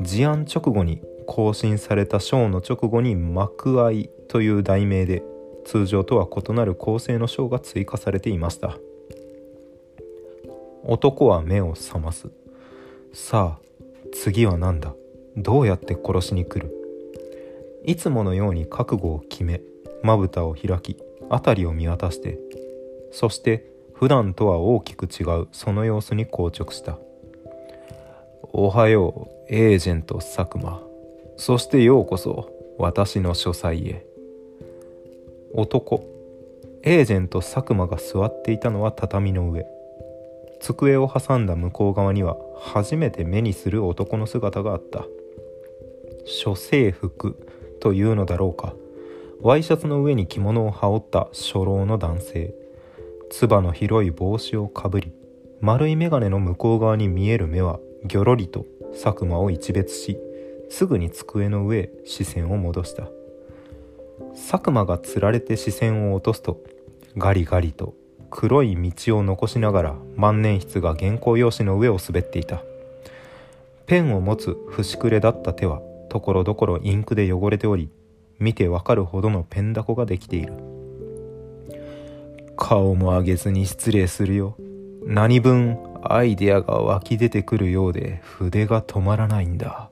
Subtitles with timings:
[0.01, 5.23] 事案直後に更新された章の直後に「幕愛」という題名で
[5.65, 8.79] 通常とは異なる構成の章が追加されていました。
[10.85, 12.31] 男は目を覚ます。
[13.13, 13.63] さあ
[14.13, 14.95] 次は何だ？
[15.37, 16.75] どうやって殺しに来る？
[17.85, 19.61] いつものように覚悟を決め
[20.03, 20.97] まぶたを開き
[21.29, 22.39] 辺りを見渡して
[23.13, 26.99] そして普段とは大きく違うその様子に硬直した。
[28.53, 30.83] おはようエージェント佐久間。
[31.37, 34.05] そしてようこそ私の書斎へ。
[35.55, 36.05] 男
[36.83, 39.67] エージェント佐久間が座っていたのは畳の上。
[40.61, 45.05] 机を挟んだ向こう側には初めて目にする男の姿があった。
[46.27, 47.37] 諸生服
[47.81, 48.75] というのだろうか。
[49.41, 52.55] ワイシャツの上に着物を羽織った初老の男性。
[53.31, 55.13] つばの広い帽子をかぶり
[55.61, 60.19] 丸い眼鏡の向こう側に見える目はぎょろりと佐久間を一別し
[60.69, 63.09] すぐに机の上へ視線を戻した。
[64.35, 66.61] 佐久間がつられて視線を落とすと
[67.17, 67.95] ガリガリと
[68.31, 72.63] 黒い道を残しながら万年筆が原稿用紙の上を滑っていた。
[73.87, 77.91] ペンを持つ節くれだった手はところどころインクで汚れており
[78.39, 80.55] 見てわかるほどのペンダコができている。
[82.57, 84.57] 顔も上げずに失礼するよ。
[85.05, 89.91] 何分アイデアが湧き出てくるようで筆が止まらないんだ。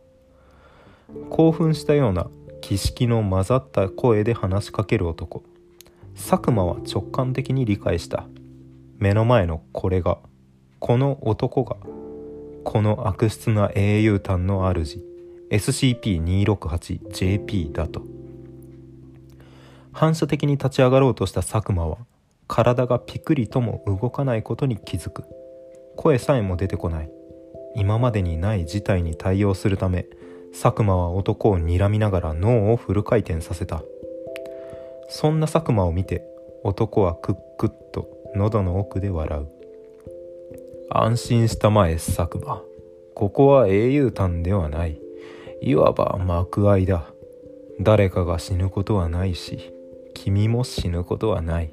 [1.30, 2.28] 興奮したような
[2.60, 5.42] 気色の混ざった声で話しかける男。
[6.14, 8.26] 佐久間は直感的に理解した。
[8.98, 10.18] 目の前のこれが
[10.80, 11.76] この男が
[12.64, 15.02] この悪質な英雄譚の主
[15.50, 18.02] SCP-268JP だと。
[19.92, 21.98] 反射的に立ち上がろうとした佐久間は
[22.46, 25.24] 体がピクリとも動かないことに気づく。
[26.00, 27.10] 声さえも出てこない。
[27.74, 30.06] 今までにない事態に対応するため
[30.52, 33.82] 佐久間は男を睨みながら脳をフル回転させた。
[35.08, 36.22] そんな佐久間を見て
[36.62, 39.48] 男はクックッと喉の奥で笑う。
[40.88, 42.62] 安心したまえ佐久間。
[43.16, 45.00] ここは英雄譚ではない。
[45.60, 47.12] いわば幕愛だ。
[47.80, 49.74] 誰かが死ぬことはないし
[50.14, 51.72] 君も死ぬことはない。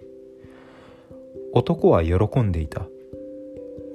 [1.53, 2.87] 男は喜んでいた。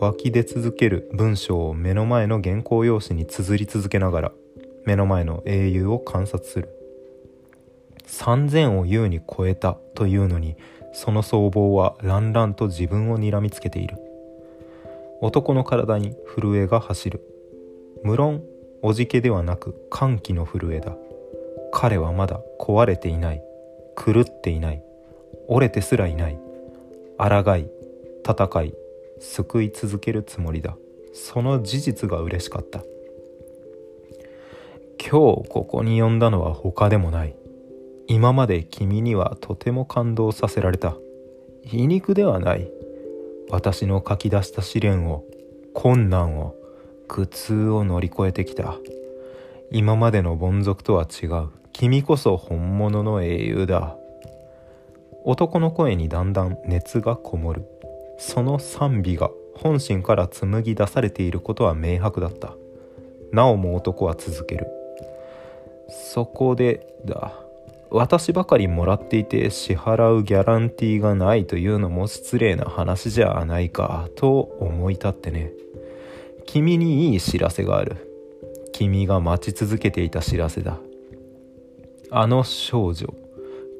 [0.00, 4.32] 湧き出続ける文章を目の前の原稿用紙に綴り続けながら
[4.86, 6.70] 目の前の英雄を観察する。
[8.06, 10.56] 3,000を優に超えたというのに
[10.94, 13.98] その僧帽は乱々と自分を睨みつけている。
[15.20, 17.20] 男の体に震えが走る。
[18.02, 18.42] 無論
[18.80, 20.96] おじけではなく歓喜の震えだ。
[21.72, 23.42] 彼はまだ壊れていない。
[24.02, 24.82] 狂っていない。
[25.46, 26.38] 折れてすらいない。
[27.18, 27.68] 抗い
[28.26, 28.74] 戦い
[29.20, 30.76] 救い続けるつもりだ。
[31.12, 32.82] その事実が嬉しかった。
[34.98, 37.36] 今日ここに呼んだのは他でもない。
[38.06, 40.96] 今まで君にはとても感動させられた。
[41.64, 42.70] 皮肉ではない。
[43.50, 45.24] 私の書き出した試練を
[45.74, 46.54] 困難を
[47.08, 48.74] 苦痛を乗り越えてきた。
[49.70, 51.48] 今までの凡俗とは違う。
[51.72, 53.96] 君こそ本物の英雄だ。
[55.24, 57.64] 男の声にだんだん熱がこもる。
[58.20, 62.54] その賛美が本心から紡ぎ出されていることは明白だった。
[63.32, 64.66] なおも男は続ける。
[65.88, 67.32] そこでだ。
[67.90, 75.50] 私ばかりもらっていて支払うギャランティーがないというのも失礼な話じゃないかと思い立ってね。
[76.44, 77.96] 君にいい知らせがある。
[78.72, 80.78] 君が待ち続けていた知らせだ。
[82.10, 83.14] あの少女。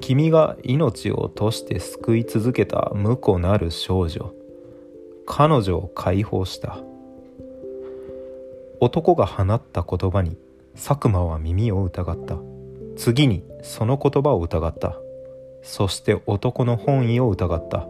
[0.01, 4.33] 君が命を落として救い続けた婿なる少女。
[5.27, 6.79] 彼女を解放した。
[8.79, 10.37] 男が放った言葉に
[10.73, 12.37] 佐久間は耳を疑った。
[12.97, 14.97] 次にその言葉を疑った。
[15.61, 17.87] そして男の本意を疑った。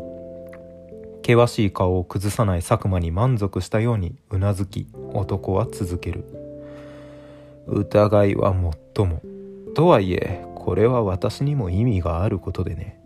[1.26, 6.26] 険しい顔を崩さない佐久間に満足したようにうなずき男は続ける。
[7.68, 9.22] 疑いはもっとも。
[9.74, 13.00] とはいえこれは私にも意味があることでね。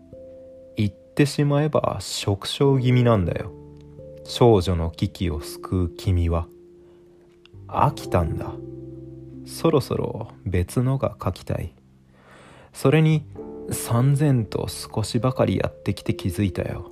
[0.76, 3.54] 言ってしまえば食傷気味なんだよ。
[4.26, 6.48] 少女の危機を救う君は。
[7.70, 8.52] 飽きたんだ。
[9.46, 11.74] そろそろ別のが書きたい。
[12.74, 13.24] それに
[13.72, 16.92] 三と少しばかりやってきて気づいたよ。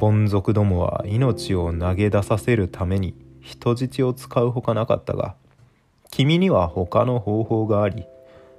[0.00, 5.36] 凡族どもは命を投げ出させるために人質を使うほかなかったが
[6.10, 8.04] 君には他の方法があり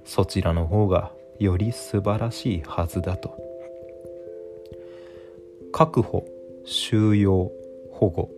[0.05, 3.37] そちらの方がより素晴らしいはずだと。
[5.71, 6.25] 確保
[6.65, 7.51] 収容
[7.91, 8.29] 保護。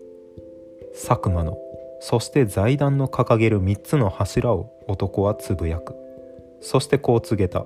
[0.94, 1.58] 佐久間の
[2.00, 5.96] そして財団の掲げる3つの柱を男はつぶやく。
[6.62, 7.66] そしてこう告げた。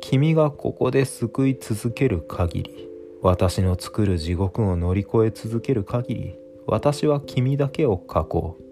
[0.00, 2.88] 君がここで救い続ける限り
[3.22, 8.69] 私の作る地獄を乗り越え続ける限り私は君だけを書こう。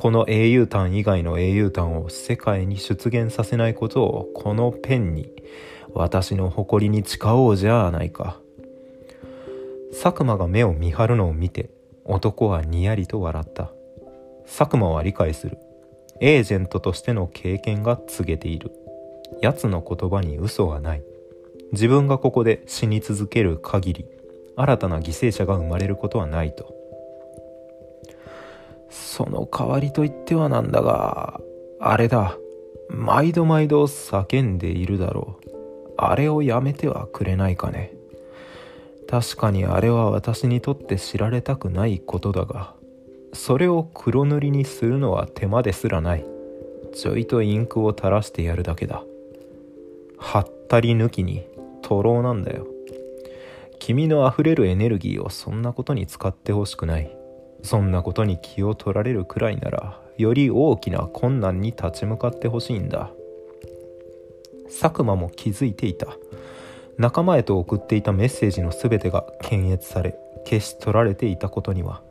[0.00, 5.32] この英雄譚以外の英雄譚を世界に出現させないことをこのペンに
[5.92, 8.40] 私の誇りに誓おうじゃないか。
[9.90, 11.70] 佐久間が目を見張るのを見て
[12.04, 13.72] 男はにやりと笑った。
[14.46, 15.58] 佐久間は理解する。
[16.20, 18.70] エージェントとしての経験が告げている。
[19.42, 21.02] 奴の言葉に嘘はない。
[21.72, 24.06] 自分がここで死に続ける限り
[24.54, 26.77] 新たな犠牲者が生まれることはないと。
[28.90, 31.40] その代わりと言ってはなんだが
[31.80, 32.36] あれだ。
[32.88, 35.50] 毎度毎度叫んでいるだろう。
[35.98, 37.92] あれをやめてはくれないかね。
[39.08, 42.74] 確かにあれは私にとって知られたくないことだが
[43.32, 46.24] それを黒塗りにするのは手間ですらない。
[46.94, 49.02] ちょいとインクを垂らしてやるだけだ。
[50.16, 51.46] はったり抜きに
[51.82, 52.66] 徒労なんだよ。
[53.78, 57.17] 君のあふれるエネルギーをそんなことに使ってほしくない。
[57.62, 63.10] そんなことに気を取られるくらいならより大きな困難に立ち向かってほしいんだ。
[64.66, 66.08] 佐久間も気づいていた。
[66.98, 72.02] 仲間へと送っていたメッセージの全てが検閲され消し取られていたことには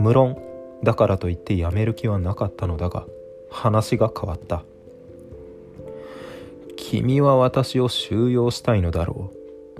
[0.00, 0.38] 無論
[0.82, 3.04] だからといってやめる気はなかったのだが
[3.50, 4.64] 話が変わった。
[6.76, 9.30] 君は私を収容したいのだろ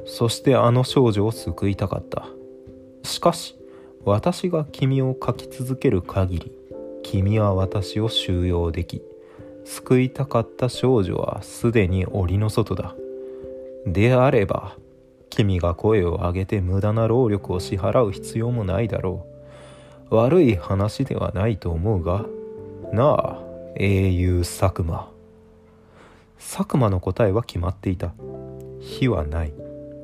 [0.05, 0.09] う。
[0.09, 2.26] そしてあの少女を救いたかった。
[3.03, 3.56] しかし
[4.04, 6.52] 私が君を書き続ける限り
[7.04, 9.00] 君は私を収容でき
[9.64, 12.96] 救いたかった少女はすでに檻の外だ。
[13.87, 14.76] であれば
[15.31, 19.25] 君が声を上げて無駄な労力を支払う必要もないだろ
[20.10, 20.16] う。
[20.16, 22.26] 悪い話ではないと思うが
[22.93, 23.43] なあ
[23.76, 25.08] 英雄佐久間。
[26.38, 28.12] 佐久間の答えは決まっていた。
[28.81, 29.52] 非はない。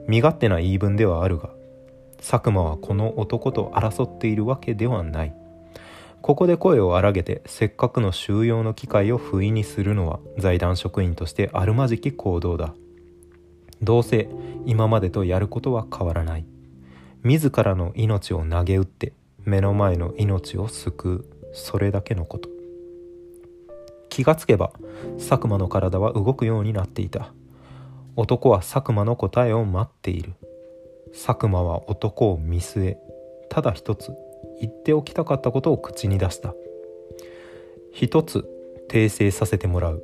[0.06, 1.50] 身勝手な言い分ではあるが
[2.18, 5.34] 佐久間はこの男と争っているわけではない。
[6.20, 12.74] ここで声を荒げてせっかくの収容の機会を不意にするのは財団職員としてあるまじき行動だ。
[13.80, 14.28] どうせ
[14.66, 16.44] 今までとやることは変わらない。
[17.22, 19.12] 自らの命を投げ打って
[19.44, 21.38] 目の前の命を救う。
[21.54, 22.48] それだけのこと。
[24.08, 24.72] 気がつけば
[25.18, 27.32] 佐久間の体は動くようになっていた。
[28.16, 30.34] 男は佐久間の答えを待っている。
[31.12, 32.98] 佐久間は男を見据え
[33.48, 34.12] ただ一つ
[34.60, 36.54] 言っておきたかったことを口に出した。
[37.92, 38.48] 一つ
[38.90, 40.02] 訂正させてもらう。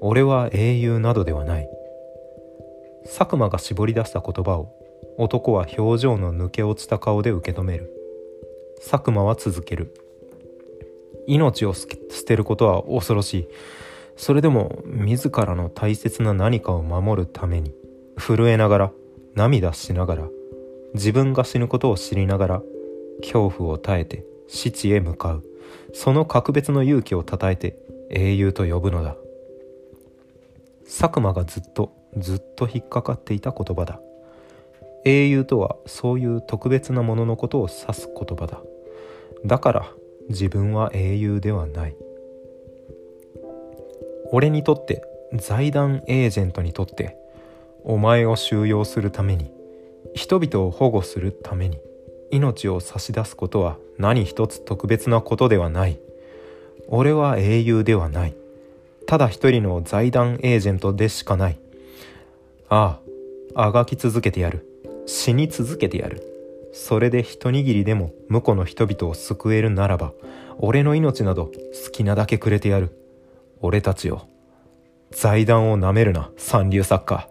[0.00, 1.68] 俺は英雄などではない。
[3.04, 4.72] 佐久間が絞り出した言葉を
[5.18, 7.92] 男は表情の抜け落ちた顔で受け止める。
[8.78, 9.94] 佐久間は続ける。
[11.26, 11.86] 命を捨
[12.26, 13.48] てることは恐ろしい。
[14.16, 17.74] それでも自らの大切な何かを守るために
[18.18, 18.92] 震えながら
[19.34, 20.28] 涙しながら
[20.94, 22.62] 自分が死ぬことを知りながら
[23.20, 25.44] 恐怖を耐えて死地へ向かう。
[25.92, 27.76] その格別の勇気をたたえて
[28.10, 29.16] 英雄と呼ぶのだ。
[30.84, 34.00] 佐久間がずっとずっと引っかかっていた言葉だ。
[35.04, 38.60] 英雄とはそういう特別なもののことを指す言葉だ。
[39.46, 39.92] だから
[40.28, 41.96] 自分は英雄ではない。
[44.32, 45.02] 俺にとって
[45.34, 47.16] 財団エージェントにとって
[47.84, 49.50] お前を収容するために
[50.14, 51.78] 人々を保護するために
[52.30, 55.98] 命を差し出すことは何一つ特別なことではない。
[56.88, 58.34] 俺は英雄ではない。
[59.06, 61.58] ただ一人の財団エージェントでしかない。
[62.68, 63.00] あ
[63.54, 64.66] ああがき続けてやる。
[65.06, 66.22] 死に続けてやる。
[66.72, 70.12] それで一握りでも婿の人々を救えるならば
[70.58, 72.96] 俺の命など好きなだけくれてやる。
[73.60, 74.28] 俺たちよ
[75.10, 77.29] 財団をなめるな三流作家。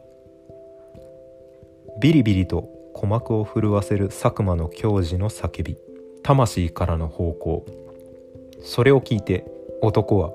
[2.01, 5.75] ビリビリと鼓膜を震わせる佐久間の矜持の叫び
[6.23, 7.65] 魂からの方向。
[8.63, 9.43] それを聞いて
[9.81, 10.31] 男は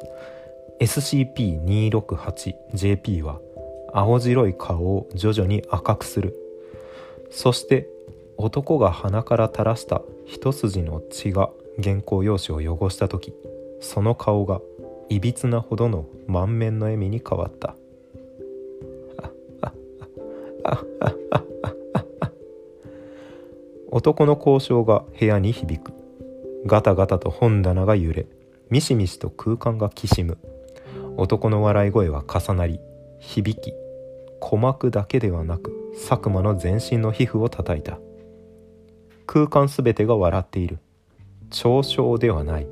[0.80, 3.40] SCP-268JP は
[3.94, 6.36] 青白い顔を徐々に赤くする。
[7.30, 7.88] そして
[8.36, 11.48] 男が鼻から垂らした一筋の血が
[11.82, 13.32] 原稿用紙を汚した時
[13.80, 14.60] その顔が
[15.08, 17.74] いびつなほどの満面の笑みに変わった。
[23.94, 25.92] 男の交渉が部屋に響く。
[26.66, 28.26] ガタガタと本棚が揺れ
[28.68, 30.36] ミシミシと空間がきしむ。
[31.16, 32.80] 男の笑い声は重なり
[33.20, 33.72] 響き
[34.40, 38.00] 鼓膜だけではなく佐久間の全身の皮膚を叩いた。
[39.26, 40.80] 空間すべてが笑っている。
[41.50, 42.66] 嘲笑ではない。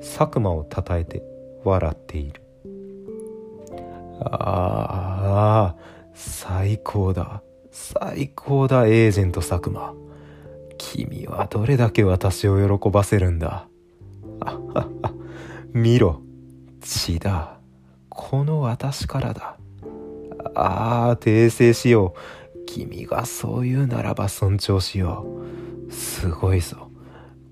[0.00, 1.22] 佐久間をたたえて
[1.62, 2.40] 笑っている。
[4.18, 5.76] ああ
[6.14, 7.42] 最高だ。
[7.70, 9.92] 最高だエージェント佐久間。
[10.94, 13.66] 君はどれだけ私を喜ばせるんだ？
[14.40, 15.12] あはは
[15.72, 16.22] 見ろ
[16.80, 17.58] 血だ。
[18.08, 19.56] この私からだ。
[20.54, 22.64] ああ訂正しよう。
[22.66, 25.26] 君がそう言うならば尊重しよ
[25.88, 25.92] う。
[25.92, 26.92] すごいぞ。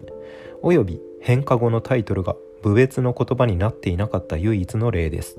[0.63, 5.39] および変化後のタイトルが部別の言葉になっていなかった唯一の例です。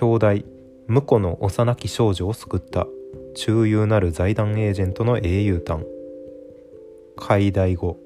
[0.00, 0.44] 表題
[0.88, 2.86] 「婿の幼き少女を救った。
[3.34, 5.86] 中優なる財団エージェントの英雄譚」
[7.16, 7.98] 解題後